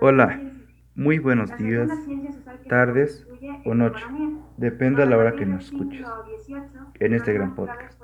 Hola, 0.00 0.40
muy 0.96 1.20
buenos 1.20 1.56
días, 1.56 1.88
tardes 2.68 3.24
o 3.64 3.74
noches, 3.74 4.04
depende 4.56 5.02
de 5.02 5.10
la 5.10 5.16
hora 5.16 5.36
que 5.36 5.46
nos 5.46 5.66
escuches 5.66 6.04
en 6.94 7.14
este 7.14 7.32
gran 7.32 7.54
podcast. 7.54 8.02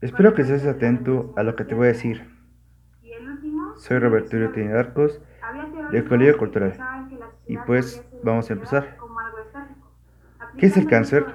Espero 0.00 0.32
que 0.32 0.42
estés 0.42 0.66
atento 0.66 1.34
a 1.36 1.42
lo 1.42 1.56
que 1.56 1.64
te 1.64 1.74
voy 1.74 1.86
a 1.86 1.88
decir. 1.88 2.26
Soy 3.76 3.98
Roberto 3.98 4.36
Uribe 4.36 4.72
Arcos, 4.72 5.20
del 5.90 6.08
Colegio 6.08 6.38
Cultural, 6.38 6.74
y 7.46 7.58
pues 7.58 8.02
vamos 8.22 8.48
a 8.48 8.54
empezar. 8.54 8.96
¿Qué 10.56 10.66
es 10.66 10.76
el 10.78 10.86
cáncer? 10.86 11.26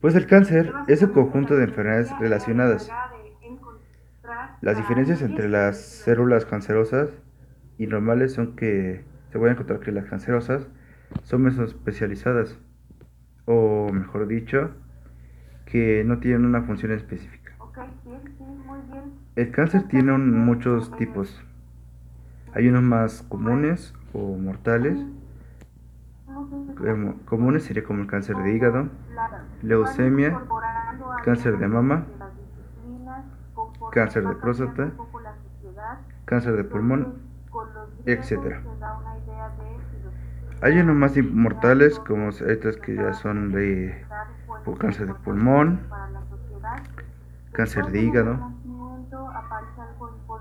Pues 0.00 0.16
el 0.16 0.26
cáncer 0.26 0.72
es 0.88 1.02
un 1.02 1.10
conjunto 1.10 1.54
de 1.56 1.64
enfermedades 1.64 2.10
relacionadas. 2.18 2.90
Las 4.60 4.76
diferencias 4.76 5.22
entre 5.22 5.48
las 5.48 5.80
células 5.80 6.44
cancerosas 6.44 7.08
y 7.78 7.86
normales 7.86 8.34
son 8.34 8.56
que 8.56 9.04
se 9.32 9.38
puede 9.38 9.52
encontrar 9.52 9.80
que 9.80 9.90
las 9.90 10.04
cancerosas 10.04 10.68
son 11.22 11.42
menos 11.42 11.70
especializadas, 11.70 12.58
o 13.46 13.90
mejor 13.90 14.28
dicho, 14.28 14.70
que 15.64 16.04
no 16.04 16.18
tienen 16.18 16.44
una 16.44 16.62
función 16.62 16.92
específica. 16.92 17.54
El 19.34 19.50
cáncer 19.50 19.84
tiene 19.88 20.12
muchos 20.18 20.94
tipos. 20.96 21.42
Hay 22.52 22.68
unos 22.68 22.82
más 22.82 23.22
comunes 23.22 23.94
o 24.12 24.36
mortales. 24.36 24.98
Comunes 27.24 27.64
sería 27.64 27.84
como 27.84 28.02
el 28.02 28.08
cáncer 28.08 28.36
de 28.36 28.54
hígado, 28.54 28.88
leucemia, 29.62 30.38
cáncer 31.24 31.58
de 31.58 31.68
mama, 31.68 32.06
cáncer 33.90 34.26
de 34.26 34.34
próstata, 34.36 34.90
cáncer 36.24 36.56
de 36.56 36.64
pulmón, 36.64 37.18
etc. 38.06 38.60
Hay 40.62 40.78
unos 40.78 40.96
más 40.96 41.16
inmortales 41.16 41.98
como 42.00 42.28
estos 42.28 42.76
que 42.76 42.94
ya 42.94 43.12
son 43.14 43.52
de 43.52 44.04
cáncer 44.78 45.06
de 45.08 45.14
pulmón, 45.14 45.80
cáncer 47.52 47.86
de 47.90 48.00
hígado, 48.00 48.52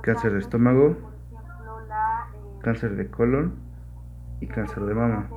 cáncer 0.02 0.34
de 0.34 0.40
estómago, 0.40 0.98
cáncer 2.62 2.95
de 2.95 3.10
colon 3.10 3.56
y 4.42 4.48
cáncer 4.48 4.84
de 4.84 4.94
mama. 4.94 5.30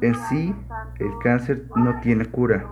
En 0.00 0.14
sí, 0.14 0.54
el 0.98 1.18
cáncer 1.22 1.68
no 1.76 2.00
tiene 2.00 2.26
cura, 2.26 2.66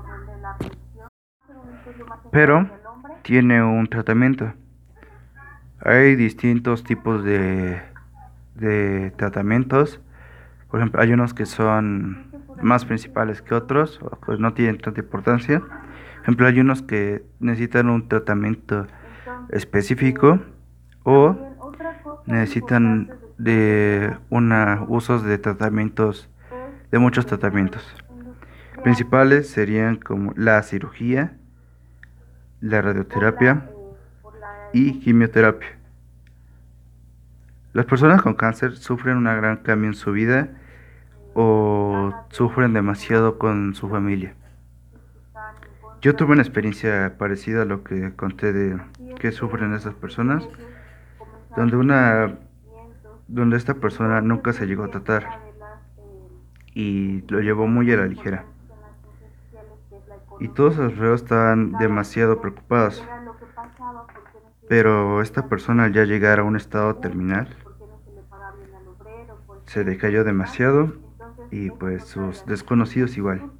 pero 2.31 2.82
tiene 3.23 3.63
un 3.63 3.87
tratamiento. 3.87 4.53
Hay 5.85 6.17
distintos 6.17 6.85
tipos 6.85 7.25
de, 7.25 7.81
de 8.55 9.13
tratamientos. 9.17 10.01
Por 10.71 10.81
ejemplo, 10.81 11.01
hay 11.01 11.13
unos 11.13 11.35
que 11.35 11.47
son 11.47 12.27
más 12.63 12.85
principales 12.85 13.43
que 13.43 13.55
otros, 13.55 14.01
pues 14.25 14.39
no 14.39 14.55
tienen 14.55 14.79
tanta 14.79 15.01
importancia. 15.01 15.61
Por 15.61 16.23
ejemplo, 16.23 16.47
hay 16.47 16.61
unos 16.61 16.83
que 16.83 17.25
necesitan 17.41 17.89
un 17.89 18.09
tratamiento 18.09 18.87
específico 19.51 20.41
o 21.03 21.37
necesitan 22.27 23.11
de 23.39 24.17
una 24.31 24.85
usos 24.89 25.25
de 25.25 25.39
tratamientos 25.39 26.29
de 26.93 26.99
muchos 26.99 27.27
tratamientos. 27.27 27.83
Principales 28.85 29.49
serían 29.49 29.97
como 29.97 30.33
la 30.37 30.63
cirugía, 30.63 31.37
la 32.63 32.81
radioterapia 32.81 33.69
y 34.73 35.01
quimioterapia. 35.01 35.69
Las 37.73 37.87
personas 37.87 38.23
con 38.23 38.35
cáncer 38.35 38.77
sufren 38.77 39.17
un 39.17 39.25
gran 39.25 39.59
cambio 39.59 39.89
en 39.89 39.95
su 39.95 40.13
vida 40.13 40.51
o 41.35 42.15
sufren 42.31 42.73
demasiado 42.73 43.39
con 43.39 43.75
su 43.75 43.89
familia. 43.89 44.35
Yo 46.01 46.15
tuve 46.15 46.33
una 46.33 46.43
experiencia 46.43 47.17
parecida 47.19 47.63
a 47.63 47.65
lo 47.65 47.83
que 47.83 48.15
conté 48.15 48.53
de 48.53 48.81
que 49.19 49.33
sufren 49.33 49.75
esas 49.75 49.95
personas, 49.95 50.49
donde 51.57 51.77
una 51.77 52.39
donde 53.29 53.57
esta 53.57 53.75
persona 53.75 54.21
nunca 54.21 54.53
se 54.53 54.67
llegó 54.67 54.85
a 54.85 54.91
tratar 54.91 55.27
y 56.75 57.23
lo 57.29 57.41
llevó 57.41 57.67
muy 57.67 57.91
a 57.93 57.97
la 57.97 58.07
ligera 58.07 58.45
y 60.41 60.49
todos 60.49 60.77
reos 60.97 61.23
estaban 61.23 61.73
demasiado 61.73 62.41
preocupados. 62.41 63.05
Pero 64.69 65.21
esta 65.21 65.49
persona 65.49 65.85
al 65.85 65.93
ya 65.93 66.05
llegar 66.05 66.41
a 66.41 66.45
un 66.45 66.57
estado 66.57 66.97
terminal 66.97 67.49
se 69.67 69.85
decayó 69.85 70.25
demasiado 70.25 70.93
y 71.51 71.71
pues 71.71 72.05
sus 72.05 72.45
desconocidos 72.47 73.17
igual. 73.17 73.51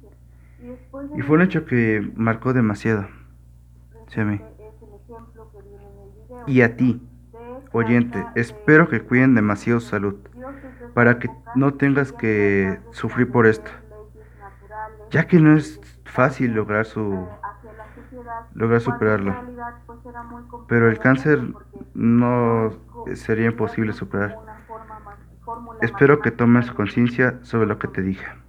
Y 1.15 1.21
fue 1.21 1.35
un 1.37 1.41
hecho 1.41 1.65
que 1.65 2.11
marcó 2.15 2.53
demasiado. 2.53 3.07
mí. 4.17 4.41
Y 6.47 6.61
a 6.61 6.75
ti, 6.75 7.01
oyente, 7.71 8.25
espero 8.35 8.89
que 8.89 9.01
cuiden 9.01 9.35
demasiado 9.35 9.79
su 9.79 9.89
salud 9.89 10.15
para 10.93 11.19
que 11.19 11.29
no 11.55 11.73
tengas 11.73 12.11
que 12.11 12.79
sufrir 12.91 13.31
por 13.31 13.47
esto. 13.47 13.71
Ya 15.09 15.27
que 15.27 15.39
no 15.39 15.55
es 15.55 15.79
fácil 16.05 16.53
lograr 16.53 16.85
su 16.85 17.27
lograr 18.53 18.81
superarlo. 18.81 19.35
Pero 20.67 20.89
el 20.89 20.99
cáncer 20.99 21.41
no 21.93 22.71
sería 23.13 23.47
imposible 23.47 23.93
superar. 23.93 24.37
Espero 25.81 26.19
que 26.19 26.31
tomes 26.31 26.71
conciencia 26.71 27.39
sobre 27.43 27.67
lo 27.67 27.77
que 27.77 27.87
te 27.87 28.01
dije. 28.01 28.42